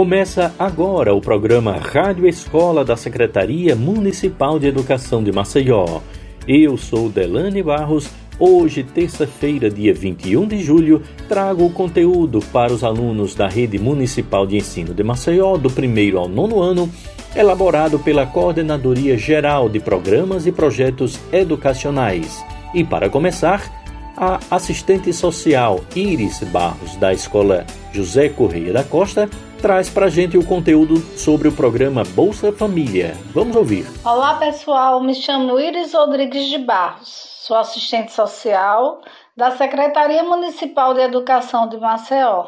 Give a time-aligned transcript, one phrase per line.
[0.00, 6.00] Começa agora o programa Rádio Escola da Secretaria Municipal de Educação de Maceió.
[6.48, 8.08] Eu sou Delane Barros.
[8.38, 14.46] Hoje, terça-feira, dia 21 de julho, trago o conteúdo para os alunos da Rede Municipal
[14.46, 16.90] de Ensino de Maceió, do primeiro ao nono ano,
[17.36, 22.42] elaborado pela Coordenadoria Geral de Programas e Projetos Educacionais.
[22.74, 23.70] E para começar,
[24.16, 29.28] a assistente social Iris Barros, da Escola José Correia da Costa,
[29.60, 33.14] traz para gente o conteúdo sobre o programa Bolsa Família.
[33.34, 33.86] Vamos ouvir.
[34.02, 35.02] Olá, pessoal.
[35.02, 37.08] Me chamo Iris Rodrigues de Barros.
[37.42, 39.02] Sou assistente social
[39.36, 42.46] da Secretaria Municipal de Educação de Maceió.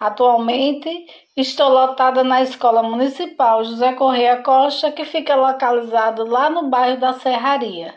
[0.00, 6.98] Atualmente, estou lotada na Escola Municipal José Correia Costa, que fica localizado lá no bairro
[6.98, 7.94] da Serraria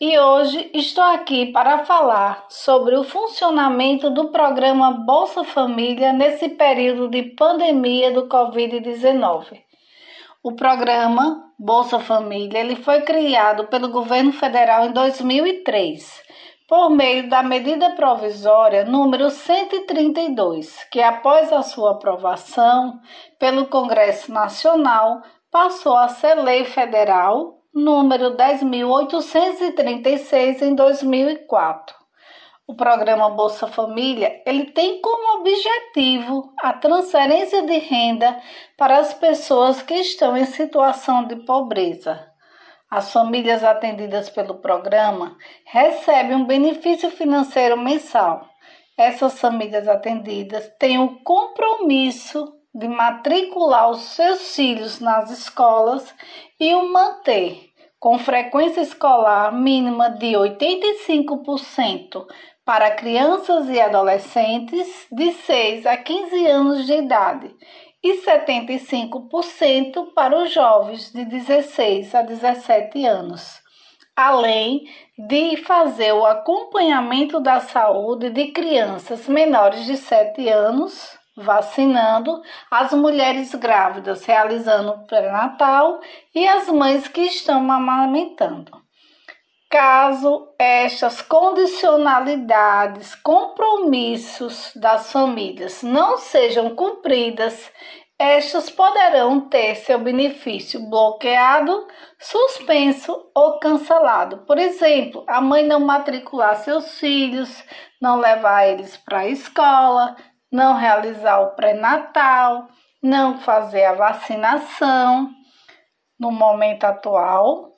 [0.00, 7.06] e hoje estou aqui para falar sobre o funcionamento do programa Bolsa Família nesse período
[7.06, 9.60] de pandemia do Covid-19.
[10.42, 16.22] O programa Bolsa Família ele foi criado pelo governo federal em 2003
[16.66, 22.98] por meio da medida provisória número 132, que após a sua aprovação
[23.38, 31.94] pelo Congresso Nacional passou a ser lei federal número 10.836 em 2004.
[32.66, 38.40] O programa Bolsa Família, ele tem como objetivo a transferência de renda
[38.76, 42.28] para as pessoas que estão em situação de pobreza.
[42.88, 48.48] As famílias atendidas pelo programa recebem um benefício financeiro mensal.
[48.96, 56.14] Essas famílias atendidas têm o compromisso de matricular os seus filhos nas escolas
[56.58, 62.26] e o manter com frequência escolar mínima de 85%
[62.64, 67.54] para crianças e adolescentes de 6 a 15 anos de idade
[68.02, 73.60] e 75% para os jovens de 16 a 17 anos,
[74.16, 74.84] além
[75.18, 83.54] de fazer o acompanhamento da saúde de crianças menores de 7 anos vacinando, as mulheres
[83.54, 86.00] grávidas realizando o pré-natal
[86.34, 88.80] e as mães que estão amamentando.
[89.70, 97.70] Caso estas condicionalidades, compromissos das famílias não sejam cumpridas,
[98.18, 101.86] estas poderão ter seu benefício bloqueado,
[102.18, 104.38] suspenso ou cancelado.
[104.38, 107.64] Por exemplo, a mãe não matricular seus filhos,
[107.98, 110.16] não levar eles para a escola,
[110.50, 112.68] não realizar o pré-natal,
[113.02, 115.30] não fazer a vacinação.
[116.18, 117.72] No momento atual,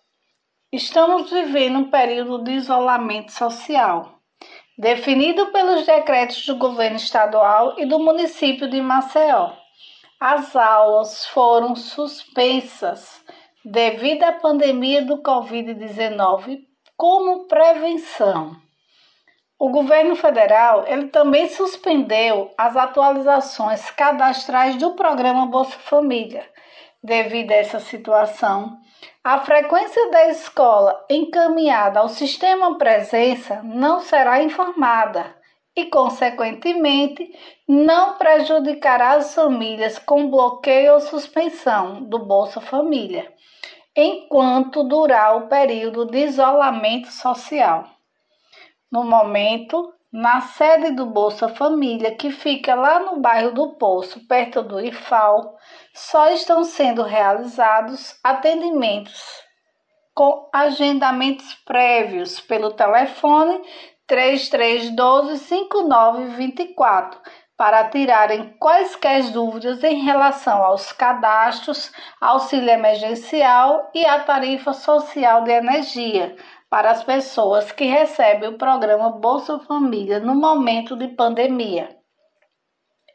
[0.73, 4.19] estamos vivendo um período de isolamento social,
[4.79, 9.53] definido pelos decretos do governo estadual e do município de Maceió.
[10.19, 13.25] As aulas foram suspensas
[13.65, 16.61] devido à pandemia do Covid-19
[16.97, 18.62] como prevenção.
[19.63, 26.45] O governo federal ele também suspendeu as atualizações cadastrais do programa Bolsa Família.
[27.01, 28.77] Devido a essa situação,
[29.23, 35.33] a frequência da escola encaminhada ao sistema presença não será informada
[35.77, 37.33] e, consequentemente,
[37.69, 43.33] não prejudicará as famílias com bloqueio ou suspensão do Bolsa Família,
[43.95, 48.02] enquanto durar o período de isolamento social.
[48.93, 54.63] No momento, na sede do Bolsa Família, que fica lá no bairro do Poço, perto
[54.63, 55.57] do IFAL,
[55.95, 59.25] só estão sendo realizados atendimentos
[60.15, 63.63] com agendamentos prévios pelo telefone
[64.07, 67.19] 3312 5924
[67.57, 75.53] para tirarem quaisquer dúvidas em relação aos cadastros, auxílio emergencial e a tarifa social de
[75.53, 76.37] energia
[76.73, 81.95] para as pessoas que recebem o programa Bolsa Família no momento de pandemia.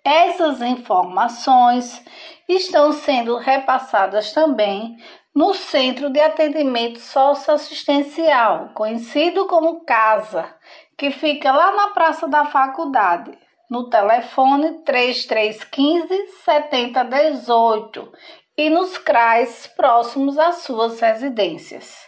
[0.05, 2.05] Essas informações
[2.47, 4.95] estão sendo repassadas também
[5.33, 10.55] no Centro de Atendimento Socioassistencial, conhecido como CASA,
[10.95, 13.35] que fica lá na Praça da Faculdade,
[13.71, 18.11] no telefone 3315 7018
[18.55, 22.06] e nos CRAs próximos às suas residências.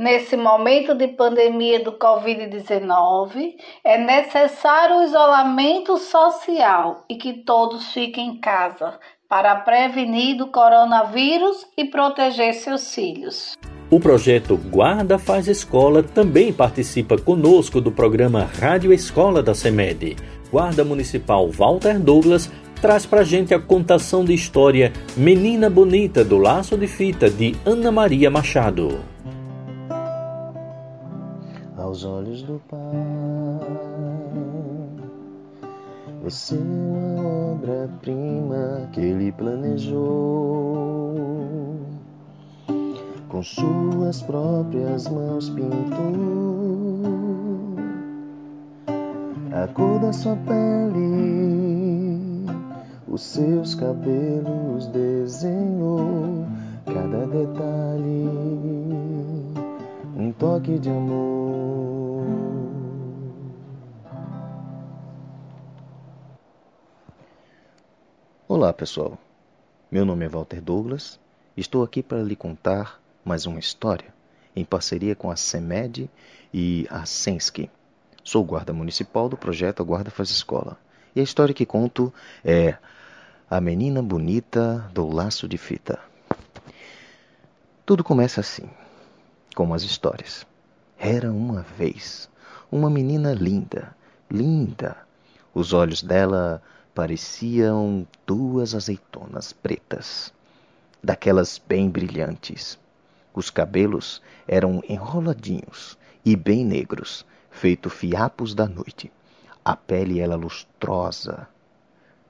[0.00, 3.52] Nesse momento de pandemia do Covid-19,
[3.84, 8.98] é necessário o isolamento social e que todos fiquem em casa
[9.28, 13.52] para prevenir do coronavírus e proteger seus filhos.
[13.90, 20.16] O projeto Guarda Faz Escola também participa conosco do programa Rádio Escola da CEMED.
[20.50, 22.50] Guarda Municipal Walter Douglas
[22.80, 27.92] traz pra gente a contação de história Menina Bonita do Laço de Fita de Ana
[27.92, 29.09] Maria Machado.
[31.90, 32.78] Aos olhos do Pai,
[36.22, 41.16] você é uma obra-prima que Ele planejou.
[43.28, 46.14] Com suas próprias mãos pintou
[49.52, 52.20] a cor da sua pele,
[53.08, 56.46] os seus cabelos desenhou
[56.86, 58.30] cada detalhe,
[60.16, 61.39] um toque de amor.
[68.70, 69.18] Olá, pessoal.
[69.90, 71.18] Meu nome é Walter Douglas.
[71.56, 74.14] Estou aqui para lhe contar mais uma história
[74.54, 76.08] em parceria com a CEMED
[76.54, 77.68] e a Sensky
[78.22, 80.78] Sou guarda municipal do projeto A Guarda Faz Escola.
[81.16, 82.14] E a história que conto
[82.44, 82.76] é
[83.50, 85.98] A Menina Bonita do Laço de Fita.
[87.84, 88.70] Tudo começa assim,
[89.56, 90.46] como as histórias.
[90.96, 92.30] Era uma vez
[92.70, 93.96] uma menina linda,
[94.30, 94.96] linda.
[95.52, 96.62] Os olhos dela
[96.94, 100.32] pareciam duas azeitonas pretas,
[101.02, 102.78] daquelas bem brilhantes.
[103.34, 109.10] Os cabelos eram enroladinhos e bem negros, feito fiapos da noite.
[109.64, 111.48] A pele era lustrosa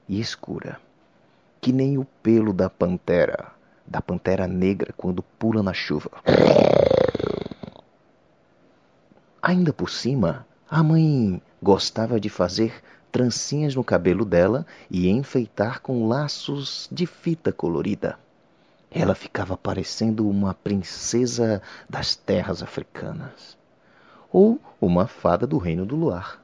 [0.07, 0.79] e escura,
[1.59, 3.51] que nem o pelo da pantera,
[3.85, 6.11] da pantera negra quando pula na chuva.
[9.41, 16.07] Ainda por cima, a mãe gostava de fazer trancinhas no cabelo dela e enfeitar com
[16.07, 18.17] laços de fita colorida.
[18.89, 23.57] Ela ficava parecendo uma princesa das terras africanas
[24.31, 26.41] ou uma fada do reino do luar.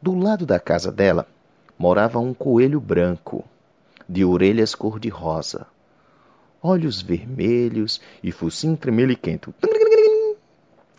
[0.00, 1.26] Do lado da casa dela
[1.78, 3.44] morava um coelho branco,
[4.08, 5.66] de orelhas cor-de-rosa,
[6.60, 9.54] olhos vermelhos e focinho tremeliquento.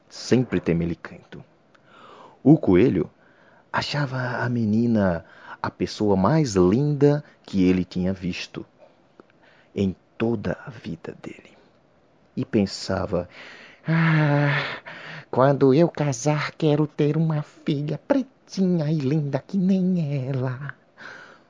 [0.09, 1.43] Sempre tremeliquento.
[2.43, 3.09] O coelho
[3.73, 5.25] achava a menina
[5.59, 8.63] a pessoa mais linda que ele tinha visto
[9.75, 11.57] em toda a vida dele.
[12.37, 13.27] E pensava:
[13.87, 14.63] ah,
[15.31, 20.75] quando eu casar, quero ter uma filha pretinha e linda que nem ela.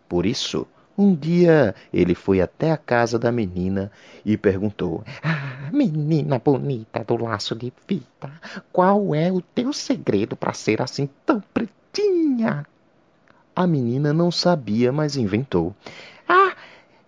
[0.07, 0.65] Por isso,
[0.97, 3.91] um dia ele foi até a casa da menina
[4.23, 8.31] e perguntou: Ah, menina bonita do laço de fita,
[8.71, 11.82] qual é o teu segredo para ser assim tão pretinha?
[13.55, 15.75] A menina não sabia, mas inventou:
[16.27, 16.55] Ah,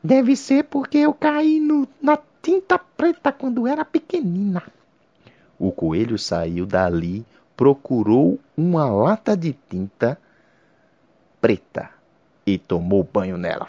[0.03, 4.61] deve ser porque eu caí no, na tinta preta quando era pequenina.
[5.57, 7.25] O coelho saiu dali,
[7.57, 10.19] procurou uma lata de tinta
[11.41, 11.89] preta
[12.45, 13.67] e tomou banho nela.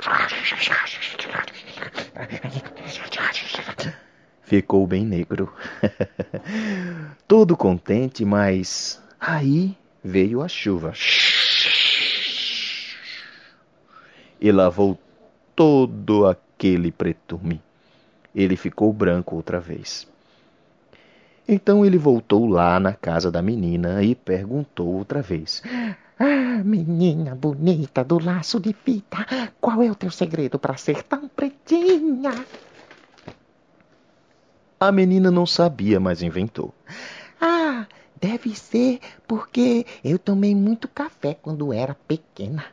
[4.43, 5.53] Ficou bem negro.
[7.27, 10.93] Todo contente, mas aí veio a chuva.
[14.41, 14.99] E lavou
[15.55, 17.61] todo aquele pretume.
[18.35, 20.06] Ele ficou branco outra vez.
[21.49, 25.62] Então ele voltou lá na casa da menina e perguntou outra vez:
[26.19, 29.26] Ah, menina bonita do laço de fita,
[29.61, 32.32] qual é o teu segredo para ser tão pretinha?
[34.79, 36.75] A menina não sabia, mas inventou.
[38.20, 42.65] Deve ser porque eu tomei muito café quando era pequena.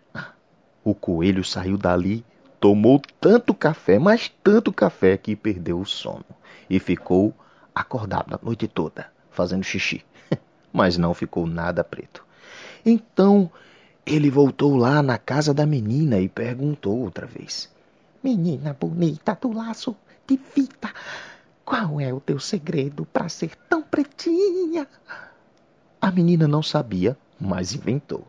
[0.84, 2.26] O coelho saiu dali,
[2.60, 6.26] tomou tanto café, mas tanto café que perdeu o sono
[6.70, 7.34] e ficou
[7.76, 10.04] acordado a noite toda, fazendo xixi,
[10.72, 12.26] mas não ficou nada preto.
[12.86, 13.52] Então
[14.06, 17.70] ele voltou lá na casa da menina e perguntou outra vez:
[18.24, 19.96] Menina bonita do laço
[20.28, 20.94] de fita,
[21.66, 24.88] qual é o teu segredo para ser tão pretinha?
[26.04, 28.28] A menina não sabia, mas inventou.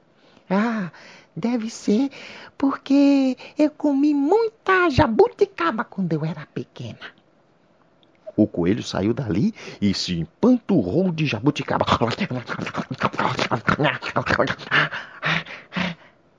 [0.49, 0.93] Ah,
[1.35, 2.09] deve ser
[2.57, 7.01] porque eu comi muita jabuticaba quando eu era pequena.
[8.37, 11.85] O coelho saiu dali e se empanturrou de jabuticaba.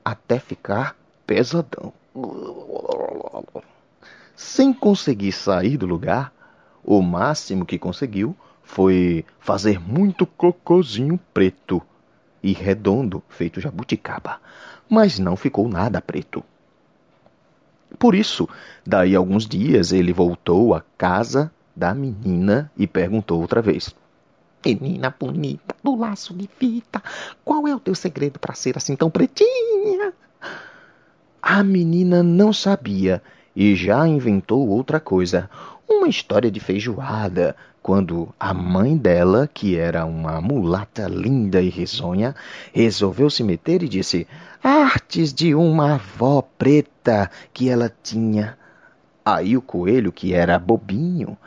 [0.05, 0.95] Até ficar
[1.27, 1.91] pesadão.
[4.37, 6.31] Sem conseguir sair do lugar,
[6.81, 8.33] o máximo que conseguiu
[8.65, 11.81] foi fazer muito cocôzinho preto
[12.43, 14.41] e redondo, feito jabuticaba,
[14.89, 16.43] mas não ficou nada preto.
[17.97, 18.49] Por isso,
[18.85, 23.95] daí alguns dias ele voltou à casa da menina e perguntou outra vez:
[24.65, 27.01] Menina bonita, do laço de fita,
[27.45, 30.11] qual é o teu segredo para ser assim tão pretinha?
[31.41, 33.21] A menina não sabia
[33.55, 35.49] e já inventou outra coisa,
[35.87, 37.55] uma história de feijoada,
[37.85, 42.33] quando a mãe dela, que era uma mulata linda e risonha,
[42.73, 44.25] resolveu se meter e disse:
[44.63, 48.57] Artes de uma avó preta que ela tinha.
[49.23, 51.37] Aí o coelho, que era bobinho,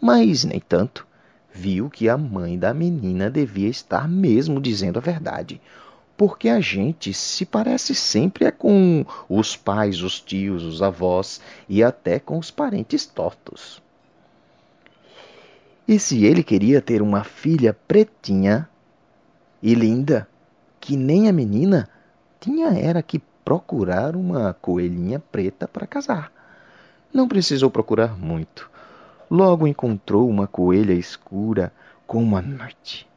[0.00, 1.04] mas nem tanto,
[1.52, 5.60] viu que a mãe da menina devia estar mesmo dizendo a verdade.
[6.16, 11.82] Porque a gente se parece sempre é com os pais, os tios, os avós e
[11.82, 13.82] até com os parentes tortos.
[15.88, 18.68] E se ele queria ter uma filha pretinha
[19.62, 20.28] e linda,
[20.78, 21.88] que nem a menina,
[22.38, 26.30] tinha era que procurar uma coelhinha preta para casar.
[27.10, 28.70] Não precisou procurar muito.
[29.30, 31.72] Logo encontrou uma coelha escura
[32.06, 33.08] como a noite,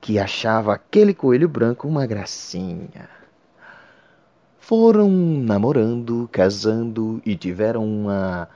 [0.00, 3.08] que achava aquele coelho branco uma gracinha.
[4.58, 8.48] Foram namorando, casando e tiveram uma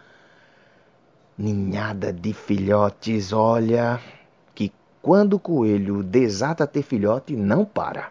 [1.38, 4.00] ninhada de filhotes, olha,
[4.54, 8.10] que quando o coelho desata ter filhote, não para.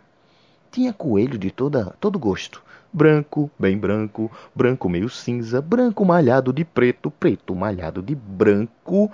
[0.72, 2.64] Tinha coelho de toda, todo gosto.
[2.94, 9.12] Branco, bem branco, branco meio cinza, branco malhado de preto, preto malhado de branco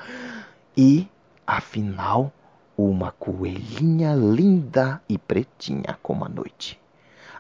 [0.78, 1.08] e,
[1.48, 2.32] afinal,
[2.78, 6.80] uma coelhinha linda e pretinha como a noite.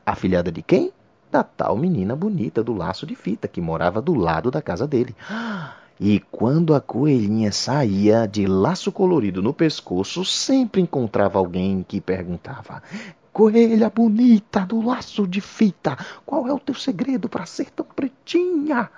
[0.05, 0.91] Afilhada de quem?
[1.31, 5.15] Da tal menina bonita do laço de fita que morava do lado da casa dele.
[5.29, 12.01] Ah, e quando a coelhinha saía de laço colorido no pescoço, sempre encontrava alguém que
[12.01, 12.81] perguntava:
[13.31, 18.89] Coelha bonita do laço de fita, qual é o teu segredo para ser tão pretinha?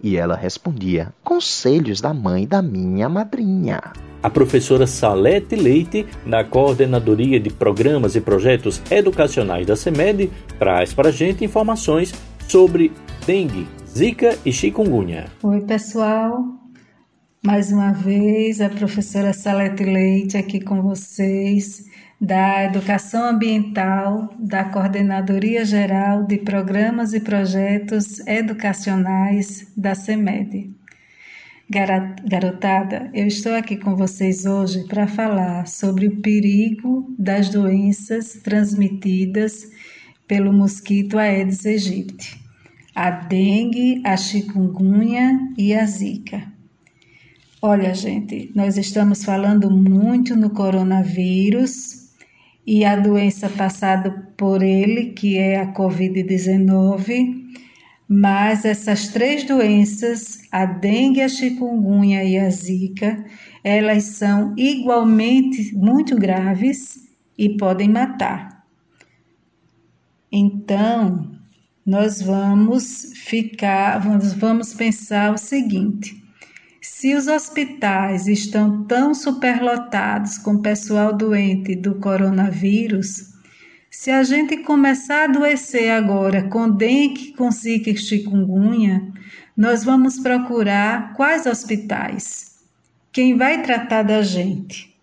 [0.00, 3.92] E ela respondia: Conselhos da mãe da minha madrinha.
[4.22, 11.08] A professora Salete Leite, na Coordenadoria de Programas e Projetos Educacionais da CEMED, traz para
[11.08, 12.14] a gente informações
[12.46, 12.92] sobre
[13.26, 15.26] dengue, Zika e chikungunya.
[15.42, 16.44] Oi, pessoal.
[17.44, 21.86] Mais uma vez, a professora Salete Leite aqui com vocês,
[22.20, 30.70] da Educação Ambiental, da Coordenadoria Geral de Programas e Projetos Educacionais da CEMED.
[31.68, 39.68] Garotada, eu estou aqui com vocês hoje para falar sobre o perigo das doenças transmitidas
[40.28, 42.49] pelo mosquito Aedes aegypti
[42.94, 46.50] a dengue, a chikungunya e a zika.
[47.62, 52.10] Olha, gente, nós estamos falando muito no coronavírus
[52.66, 57.40] e a doença passada por ele, que é a Covid-19,
[58.08, 63.24] mas essas três doenças, a dengue, a chikungunya e a zika,
[63.62, 68.64] elas são igualmente muito graves e podem matar.
[70.32, 71.39] Então,
[71.90, 76.22] nós vamos ficar, vamos pensar o seguinte:
[76.80, 83.32] se os hospitais estão tão superlotados com pessoal doente do coronavírus,
[83.90, 89.12] se a gente começar a adoecer agora com dengue, com zika e chikungunya,
[89.56, 92.60] nós vamos procurar quais hospitais?
[93.10, 94.96] Quem vai tratar da gente?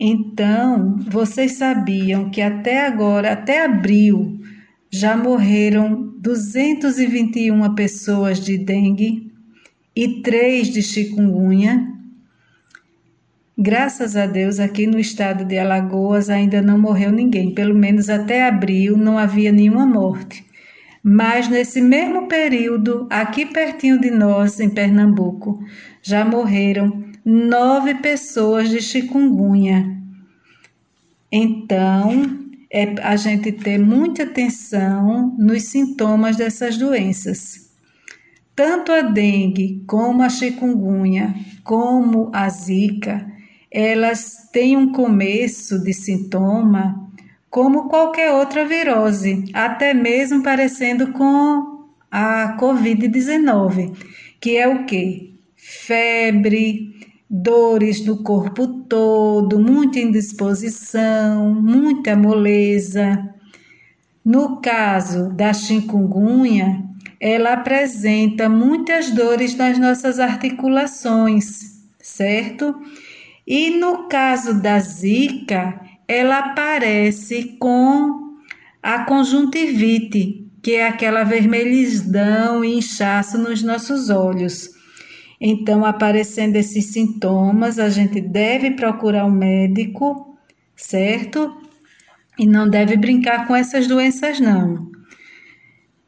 [0.00, 4.40] Então, vocês sabiam que até agora, até abril,
[4.94, 9.32] já morreram 221 pessoas de dengue
[9.94, 11.92] e 3 de chikungunya.
[13.58, 18.46] Graças a Deus, aqui no estado de Alagoas ainda não morreu ninguém, pelo menos até
[18.46, 20.46] abril não havia nenhuma morte.
[21.02, 25.58] Mas nesse mesmo período, aqui pertinho de nós, em Pernambuco,
[26.02, 29.92] já morreram nove pessoas de chikungunya.
[31.32, 32.43] Então,
[32.76, 37.70] é a gente ter muita atenção nos sintomas dessas doenças.
[38.56, 43.24] Tanto a dengue como a chikungunya, como a zika,
[43.70, 47.00] elas têm um começo de sintoma
[47.48, 53.96] como qualquer outra virose, até mesmo parecendo com a COVID-19,
[54.40, 55.32] que é o que?
[55.54, 56.93] Febre,
[57.42, 63.28] dores no corpo todo, muita indisposição, muita moleza.
[64.24, 66.84] No caso da chikungunya,
[67.20, 72.72] ela apresenta muitas dores nas nossas articulações, certo?
[73.44, 78.38] E no caso da zika, ela aparece com
[78.80, 84.73] a conjuntivite, que é aquela vermelhidão e inchaço nos nossos olhos.
[85.40, 90.38] Então, aparecendo esses sintomas, a gente deve procurar um médico,
[90.76, 91.60] certo?
[92.38, 94.90] E não deve brincar com essas doenças, não.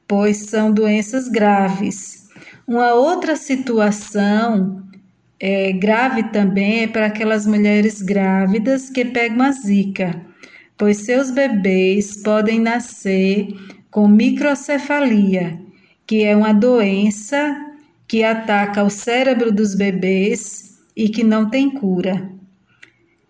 [0.08, 2.28] pois são doenças graves.
[2.66, 4.82] Uma outra situação
[5.40, 10.20] é, grave também é para aquelas mulheres grávidas que pegam a zika,
[10.78, 13.48] pois seus bebês podem nascer
[13.90, 15.60] com microcefalia,
[16.06, 17.65] que é uma doença
[18.08, 22.30] que ataca o cérebro dos bebês e que não tem cura.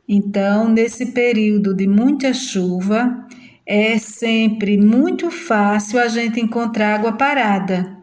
[0.08, 3.26] Então, nesse período de muita chuva,
[3.66, 7.96] é sempre muito fácil a gente encontrar água parada.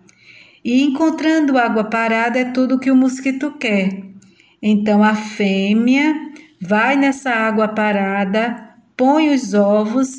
[0.64, 4.04] E encontrando água parada é tudo que o mosquito quer.
[4.62, 6.14] Então a fêmea
[6.62, 10.10] vai nessa água parada, põe os ovos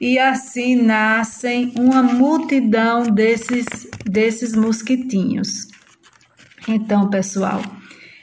[0.00, 3.66] e assim nascem uma multidão desses,
[4.06, 5.69] desses mosquitinhos.
[6.68, 7.62] Então, pessoal,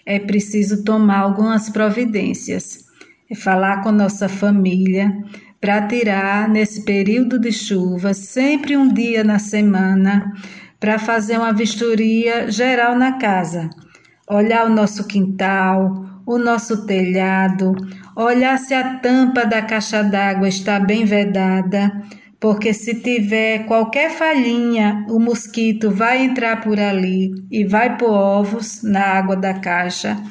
[0.06, 2.86] é preciso tomar algumas providências,
[3.36, 5.14] falar com nossa família
[5.60, 10.34] para tirar nesse período de chuva sempre um dia na semana
[10.80, 13.70] para fazer uma vistoria geral na casa,
[14.30, 17.74] olhar o nosso quintal, o nosso telhado,
[18.16, 21.92] olhar se a tampa da caixa d'água está bem vedada,
[22.40, 28.84] porque se tiver qualquer falhinha, o mosquito vai entrar por ali e vai pôr ovos
[28.84, 30.22] na água da caixa.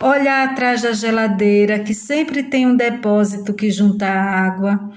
[0.00, 4.90] Olhar atrás da geladeira, que sempre tem um depósito que junta água.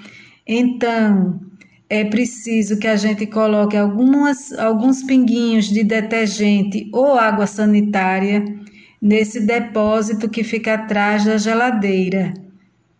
[0.48, 1.40] Então,
[1.90, 8.44] é preciso que a gente coloque algumas, alguns pinguinhos de detergente ou água sanitária
[9.02, 12.34] nesse depósito que fica atrás da geladeira,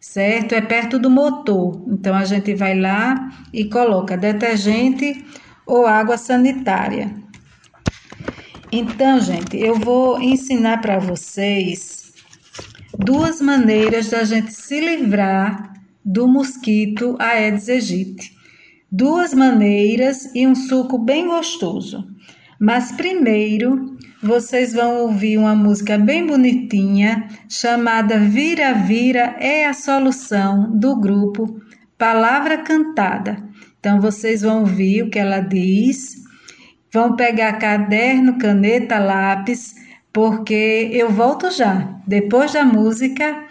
[0.02, 0.54] certo?
[0.54, 1.86] É perto do motor.
[1.88, 5.24] Então a gente vai lá e coloca detergente
[5.66, 7.16] ou água sanitária.
[8.72, 12.14] Então, gente, eu vou ensinar para vocês
[12.98, 18.36] duas maneiras da gente se livrar do mosquito Aedes aegypti.
[18.92, 22.11] Duas maneiras e um suco bem gostoso.
[22.62, 30.70] Mas primeiro, vocês vão ouvir uma música bem bonitinha chamada Vira Vira é a Solução
[30.78, 31.60] do grupo
[31.98, 33.44] Palavra Cantada.
[33.80, 36.18] Então vocês vão ouvir o que ela diz,
[36.94, 39.74] vão pegar caderno, caneta, lápis,
[40.14, 42.00] porque eu volto já.
[42.06, 43.44] Depois da música,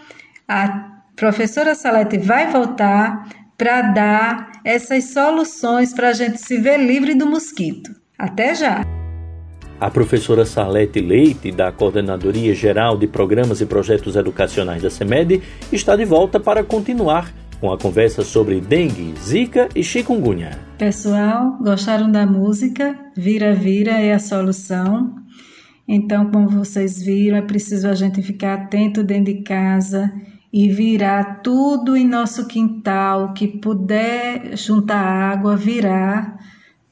[0.47, 7.17] a professora Salete vai voltar para dar essas soluções para a gente se ver livre
[7.17, 7.91] do mosquito.
[8.17, 9.00] Até já!
[9.81, 15.41] A professora Salete Leite, da Coordenadoria Geral de Programas e Projetos Educacionais da CEMED,
[15.73, 20.51] está de volta para continuar com a conversa sobre dengue, zika e chikungunya.
[20.77, 22.95] Pessoal, gostaram da música?
[23.17, 25.15] Vira Vira é a solução.
[25.89, 30.13] Então, como vocês viram, é preciso a gente ficar atento dentro de casa
[30.53, 36.37] e virar tudo em nosso quintal que puder juntar água, virar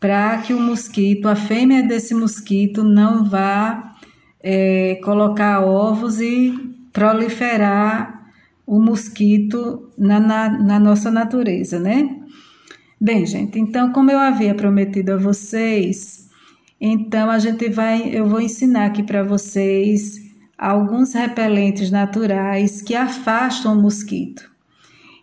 [0.01, 3.97] para que o mosquito, a fêmea desse mosquito, não vá
[4.41, 6.55] é, colocar ovos e
[6.93, 8.31] proliferar
[8.67, 12.17] o mosquito na, na, na nossa natureza, né?
[13.01, 16.29] Bem, gente, então, como eu havia prometido a vocês,
[16.81, 20.21] então a gente vai, eu vou ensinar aqui para vocês
[20.57, 24.51] alguns repelentes naturais que afastam o mosquito.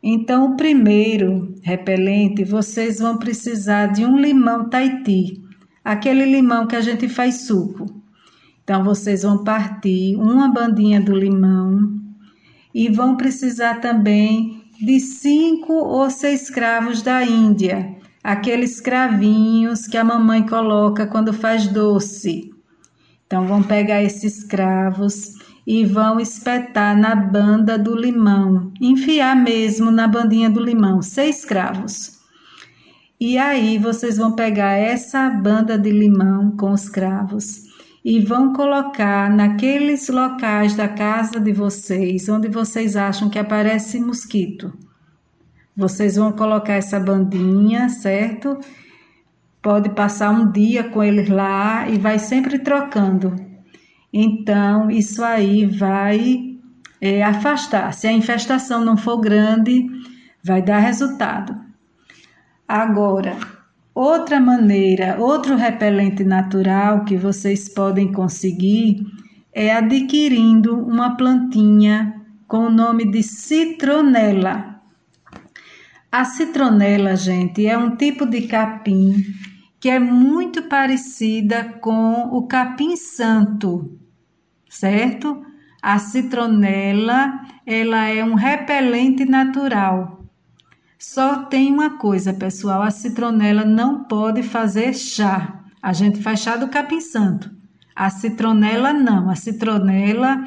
[0.07, 5.41] Então, o primeiro repelente, vocês vão precisar de um limão Tahiti,
[5.83, 7.87] aquele limão que a gente faz suco.
[8.63, 11.99] Então, vocês vão partir uma bandinha do limão
[12.71, 20.03] e vão precisar também de cinco ou seis cravos da Índia, aqueles cravinhos que a
[20.03, 22.53] mamãe coloca quando faz doce.
[23.25, 25.33] Então, vão pegar esses cravos
[25.65, 32.19] e vão espetar na banda do limão, enfiar mesmo na bandinha do limão, seis cravos.
[33.19, 37.63] E aí vocês vão pegar essa banda de limão com os cravos
[38.03, 44.71] e vão colocar naqueles locais da casa de vocês onde vocês acham que aparece mosquito.
[45.75, 48.59] Vocês vão colocar essa bandinha, certo?
[49.61, 53.44] Pode passar um dia com eles lá e vai sempre trocando
[54.17, 56.55] então, isso aí vai
[57.01, 57.93] é, afastar.
[57.93, 59.85] Se a infestação não for grande,
[60.41, 61.53] vai dar resultado.
[62.65, 63.35] Agora,
[63.93, 69.05] outra maneira, outro repelente natural que vocês podem conseguir
[69.51, 72.15] é adquirindo uma plantinha
[72.47, 74.79] com o nome de citronela.
[76.09, 79.13] A citronela, gente, é um tipo de capim
[79.77, 83.99] que é muito parecida com o capim santo
[84.75, 85.45] certo?
[85.81, 90.25] A citronela, ela é um repelente natural.
[90.97, 95.63] Só tem uma coisa, pessoal: a citronela não pode fazer chá.
[95.81, 97.51] A gente faz chá do capim santo.
[97.95, 99.29] A citronela não.
[99.29, 100.43] A citronela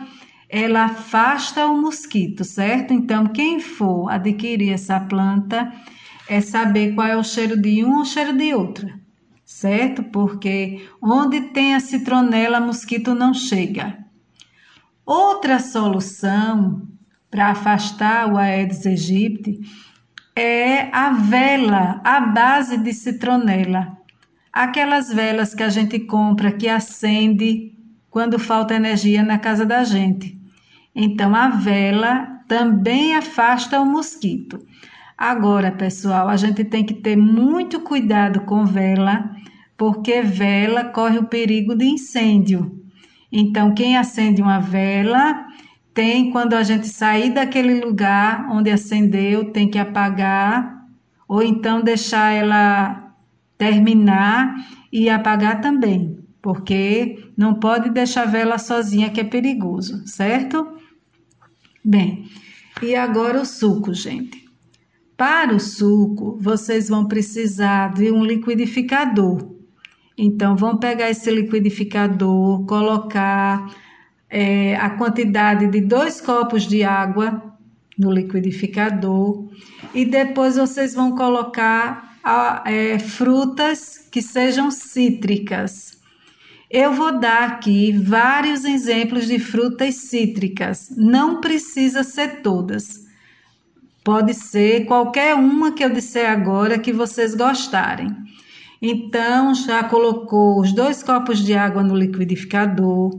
[0.51, 2.93] ela afasta o mosquito, certo?
[2.93, 5.71] Então, quem for adquirir essa planta
[6.29, 8.99] é saber qual é o cheiro de um ou o cheiro de outra,
[9.45, 10.03] certo?
[10.05, 14.08] Porque onde tem a citronela, mosquito não chega.
[15.09, 16.87] Outra solução
[17.31, 19.59] para afastar o Aedes aegypti
[20.37, 23.97] é a vela à base de citronela.
[24.53, 27.73] Aquelas velas que a gente compra que acende
[28.11, 30.39] quando falta energia na casa da gente.
[30.95, 34.63] Então a vela também afasta o mosquito.
[35.17, 39.35] Agora, pessoal, a gente tem que ter muito cuidado com vela,
[39.75, 42.78] porque vela corre o perigo de incêndio.
[43.31, 45.47] Então, quem acende uma vela
[45.93, 50.87] tem quando a gente sair daquele lugar onde acendeu, tem que apagar
[51.27, 53.13] ou então deixar ela
[53.59, 54.55] terminar
[54.93, 60.67] e apagar também, porque não pode deixar a vela sozinha que é perigoso, certo?
[61.85, 62.31] Bem,
[62.81, 64.49] e agora o suco, gente.
[65.17, 69.58] Para o suco, vocês vão precisar de um liquidificador.
[70.19, 73.73] Então, vão pegar esse liquidificador, colocar
[74.29, 77.55] é, a quantidade de dois copos de água
[77.97, 79.49] no liquidificador
[79.95, 82.17] e depois vocês vão colocar
[82.65, 85.97] é, frutas que sejam cítricas.
[86.71, 93.07] Eu vou dar aqui vários exemplos de frutas cítricas, não precisa ser todas.
[94.05, 98.28] Pode ser qualquer uma que eu disser agora que vocês gostarem.
[98.81, 103.11] Então, já colocou os dois copos de água no liquidificador,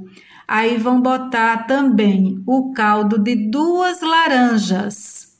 [0.52, 5.38] Aí vão botar também o caldo de duas laranjas,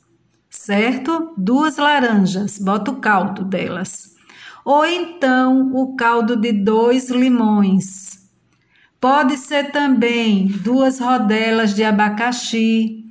[0.52, 1.34] certo?
[1.36, 4.14] Duas laranjas, bota o caldo delas.
[4.64, 8.20] Ou então o caldo de dois limões.
[9.02, 13.04] Pode ser também duas rodelas de abacaxi.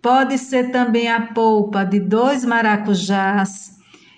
[0.00, 3.76] Pode ser também a polpa de dois maracujás.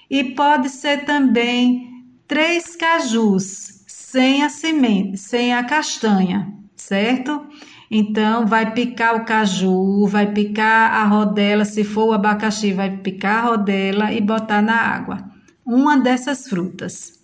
[0.09, 1.94] E pode ser também
[2.35, 7.47] três cajus sem a semente, sem a castanha certo?
[7.91, 13.45] Então, vai picar o caju, vai picar a rodela, se for o abacaxi, vai picar
[13.45, 15.19] a rodela e botar na água.
[15.65, 17.23] Uma dessas frutas.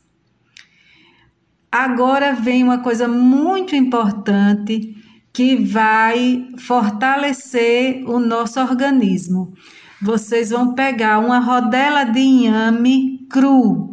[1.71, 4.97] Agora vem uma coisa muito importante
[5.33, 9.53] que vai fortalecer o nosso organismo.
[10.03, 13.90] Vocês vão pegar uma rodela de inhame cru,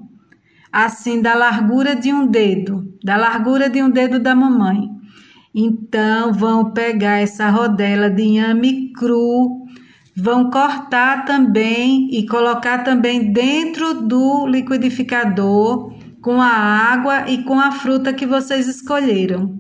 [0.86, 4.88] assim da largura de um dedo, da largura de um dedo da mamãe.
[5.54, 9.66] Então, vão pegar essa rodela de inhame cru,
[10.16, 17.72] vão cortar também e colocar também dentro do liquidificador com a água e com a
[17.72, 19.60] fruta que vocês escolheram.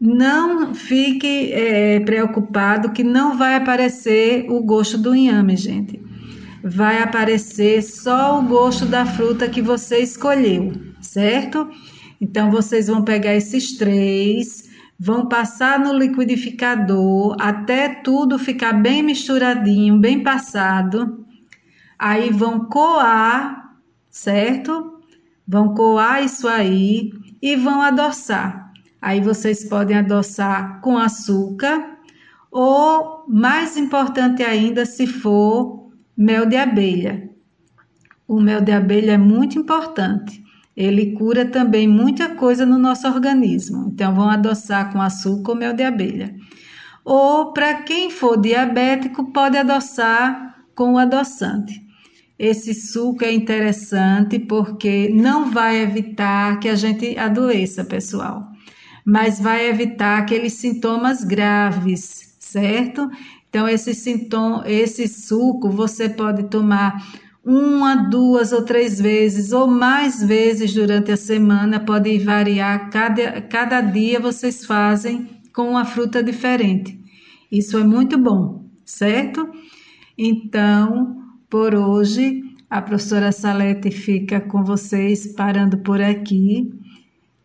[0.00, 6.05] Não fique é, preocupado que não vai aparecer o gosto do inhame, gente.
[6.68, 11.68] Vai aparecer só o gosto da fruta que você escolheu, certo?
[12.20, 14.66] Então, vocês vão pegar esses três
[14.98, 21.24] vão passar no liquidificador até tudo ficar bem misturadinho, bem passado.
[21.98, 23.76] Aí vão coar,
[24.10, 25.00] certo?
[25.46, 28.72] Vão coar isso aí e vão adoçar.
[29.00, 31.98] Aí vocês podem adoçar com açúcar
[32.50, 35.85] ou, mais importante ainda, se for
[36.16, 37.30] mel de abelha.
[38.26, 43.90] O mel de abelha é muito importante ele cura também muita coisa no nosso organismo.
[43.90, 46.34] Então, vão adoçar com açúcar ou mel de abelha.
[47.02, 51.80] Ou, para quem for diabético, pode adoçar com o adoçante.
[52.38, 58.46] Esse suco é interessante porque não vai evitar que a gente adoeça, pessoal,
[59.06, 63.08] mas vai evitar aqueles sintomas graves, certo?
[63.48, 67.02] Então, esse, sintoma, esse suco você pode tomar
[67.44, 73.80] uma, duas ou três vezes ou mais vezes durante a semana, pode variar, cada, cada
[73.80, 77.00] dia vocês fazem com uma fruta diferente.
[77.50, 79.48] Isso é muito bom, certo?
[80.18, 86.74] Então, por hoje, a professora Salete fica com vocês parando por aqui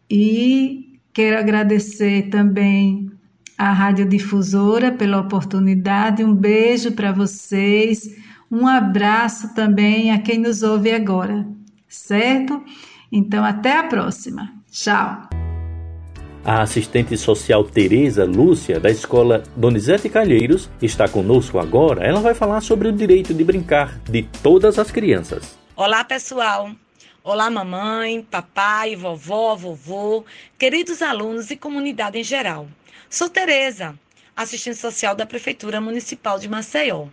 [0.10, 3.11] e quero agradecer também
[3.62, 6.24] à Radiodifusora pela oportunidade.
[6.24, 8.10] Um beijo para vocês
[8.52, 11.48] um abraço também a quem nos ouve agora,
[11.88, 12.62] certo?
[13.10, 14.52] Então, até a próxima.
[14.70, 15.30] Tchau!
[16.44, 22.06] A assistente social Tereza Lúcia, da escola Donizete Calheiros, está conosco agora.
[22.06, 25.58] Ela vai falar sobre o direito de brincar de todas as crianças.
[25.74, 26.72] Olá, pessoal.
[27.24, 30.26] Olá, mamãe, papai, vovó, vovô,
[30.58, 32.68] queridos alunos e comunidade em geral.
[33.14, 34.00] Sou Tereza,
[34.38, 37.10] assistente social da Prefeitura Municipal de Maceió.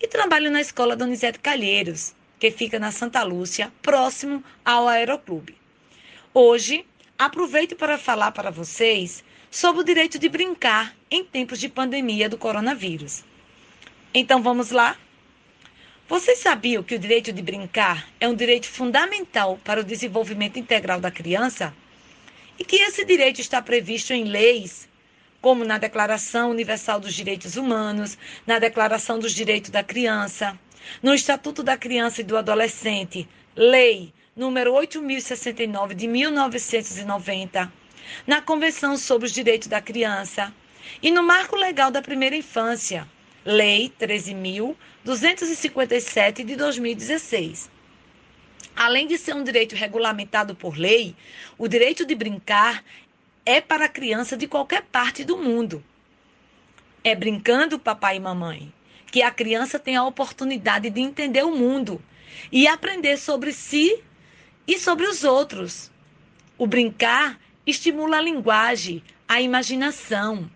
[0.00, 5.56] E trabalho na escola Donizete Calheiros, que fica na Santa Lúcia, próximo ao Aeroclube.
[6.32, 6.86] Hoje
[7.18, 12.38] aproveito para falar para vocês sobre o direito de brincar em tempos de pandemia do
[12.38, 13.24] coronavírus.
[14.14, 14.96] Então vamos lá?
[16.08, 21.00] Vocês sabiam que o direito de brincar é um direito fundamental para o desenvolvimento integral
[21.00, 21.74] da criança?
[22.56, 24.88] E que esse direito está previsto em leis,
[25.44, 30.58] como na Declaração Universal dos Direitos Humanos, na Declaração dos Direitos da Criança,
[31.02, 37.70] no Estatuto da Criança e do Adolescente, Lei número 8069 de 1990,
[38.26, 40.50] na Convenção sobre os Direitos da Criança
[41.02, 43.06] e no Marco Legal da Primeira Infância,
[43.44, 47.74] Lei 13.257 de 2016.
[48.74, 51.14] Além de ser um direito regulamentado por lei,
[51.56, 52.82] o direito de brincar
[53.46, 55.84] é para criança de qualquer parte do mundo.
[57.02, 58.72] É brincando, papai e mamãe,
[59.10, 62.02] que a criança tem a oportunidade de entender o mundo
[62.50, 64.02] e aprender sobre si
[64.66, 65.90] e sobre os outros.
[66.56, 70.50] O brincar estimula a linguagem, a imaginação,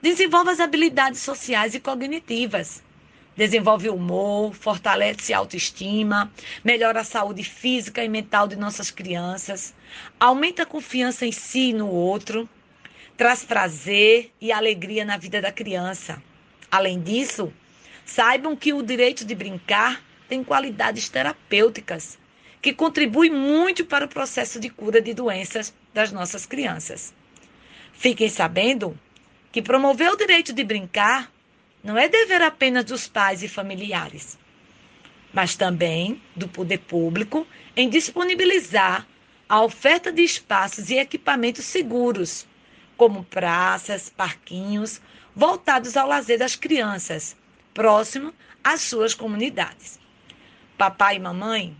[0.00, 2.82] desenvolve as habilidades sociais e cognitivas,
[3.38, 6.28] desenvolve humor, fortalece a autoestima,
[6.64, 9.72] melhora a saúde física e mental de nossas crianças,
[10.18, 12.48] aumenta a confiança em si e no outro,
[13.16, 16.20] traz prazer e alegria na vida da criança.
[16.68, 17.52] Além disso,
[18.04, 22.18] saibam que o direito de brincar tem qualidades terapêuticas
[22.60, 27.14] que contribui muito para o processo de cura de doenças das nossas crianças.
[27.92, 28.98] Fiquem sabendo
[29.52, 31.30] que promover o direito de brincar
[31.82, 34.38] não é dever apenas dos pais e familiares,
[35.32, 39.06] mas também do poder público em disponibilizar
[39.48, 42.46] a oferta de espaços e equipamentos seguros,
[42.96, 45.00] como praças, parquinhos,
[45.34, 47.36] voltados ao lazer das crianças,
[47.72, 49.98] próximo às suas comunidades.
[50.76, 51.76] Papai e mamãe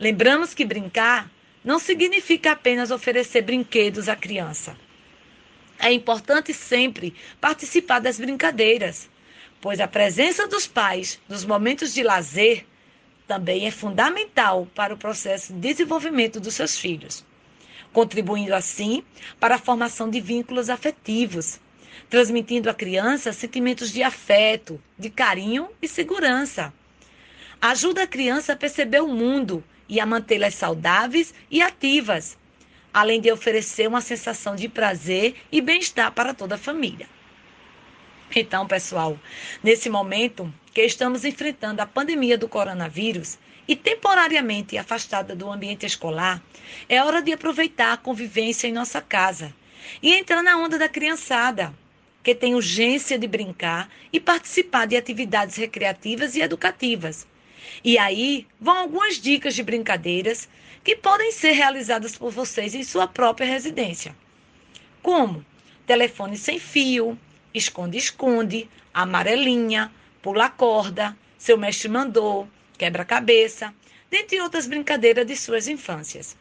[0.00, 1.28] Lembramos que brincar
[1.64, 4.76] não significa apenas oferecer brinquedos à criança.
[5.76, 9.10] É importante sempre participar das brincadeiras,
[9.60, 12.64] pois a presença dos pais nos momentos de lazer
[13.26, 17.24] também é fundamental para o processo de desenvolvimento dos seus filhos,
[17.92, 19.02] contribuindo assim
[19.38, 21.60] para a formação de vínculos afetivos,
[22.08, 26.72] transmitindo à criança sentimentos de afeto, de carinho e segurança.
[27.60, 32.38] Ajuda a criança a perceber o mundo e a mantê-las saudáveis e ativas,
[32.94, 37.08] além de oferecer uma sensação de prazer e bem-estar para toda a família.
[38.34, 39.18] Então, pessoal,
[39.62, 46.42] nesse momento que estamos enfrentando a pandemia do coronavírus e temporariamente afastada do ambiente escolar,
[46.88, 49.54] é hora de aproveitar a convivência em nossa casa
[50.02, 51.74] e entrar na onda da criançada,
[52.22, 57.26] que tem urgência de brincar e participar de atividades recreativas e educativas
[57.84, 60.48] e aí vão algumas dicas de brincadeiras
[60.82, 64.16] que podem ser realizadas por vocês em sua própria residência.
[65.02, 65.44] Como
[65.86, 67.18] telefone sem fio,
[67.52, 73.74] esconde-esconde, amarelinha, pula corda, seu mestre mandou, quebra-cabeça,
[74.10, 76.36] dentre outras brincadeiras de suas infâncias.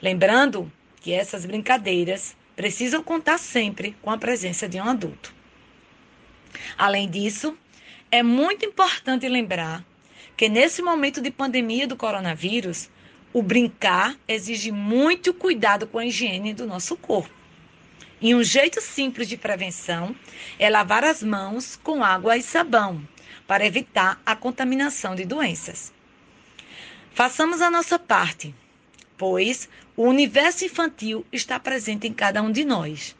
[0.00, 5.34] Lembrando que essas brincadeiras precisam contar sempre com a presença de um adulto.
[6.76, 7.56] Além disso,
[8.10, 9.84] é muito importante lembrar
[10.36, 12.90] que nesse momento de pandemia do coronavírus,
[13.32, 17.41] o brincar exige muito cuidado com a higiene do nosso corpo.
[18.22, 20.14] E um jeito simples de prevenção
[20.56, 23.02] é lavar as mãos com água e sabão,
[23.48, 25.92] para evitar a contaminação de doenças.
[27.12, 28.54] Façamos a nossa parte,
[29.18, 33.16] pois o universo infantil está presente em cada um de nós.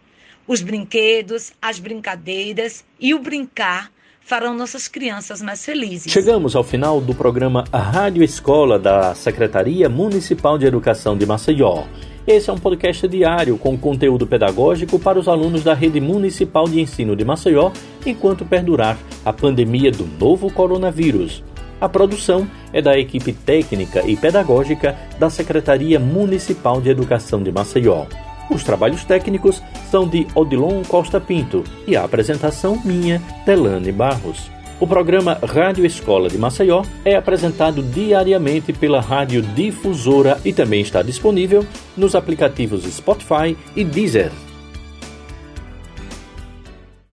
[0.46, 6.12] Os brinquedos, as brincadeiras e o brincar farão nossas crianças mais felizes.
[6.12, 11.86] Chegamos ao final do programa Rádio Escola da Secretaria Municipal de Educação de Maceió.
[12.24, 16.80] Esse é um podcast diário com conteúdo pedagógico para os alunos da Rede Municipal de
[16.80, 17.72] Ensino de Maceió
[18.06, 21.42] enquanto perdurar a pandemia do novo coronavírus.
[21.80, 28.06] A produção é da equipe técnica e pedagógica da Secretaria Municipal de Educação de Maceió.
[28.48, 34.48] Os trabalhos técnicos são de Odilon Costa Pinto e a apresentação minha, Telane Barros.
[34.82, 41.02] O programa Rádio Escola de Maceió é apresentado diariamente pela Rádio Difusora e também está
[41.02, 41.64] disponível
[41.96, 44.32] nos aplicativos Spotify e Deezer.